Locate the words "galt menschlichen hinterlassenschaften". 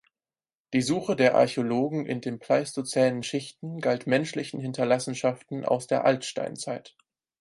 3.81-5.63